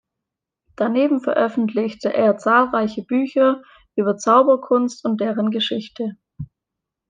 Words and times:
Daneben 0.77 1.21
veröffentlichte 1.21 2.11
er 2.11 2.39
zahlreiche 2.39 3.03
Bücher 3.03 3.61
über 3.95 4.17
Zauberkunst 4.17 5.05
und 5.05 5.21
deren 5.21 5.51
Geschichte. 5.51 6.17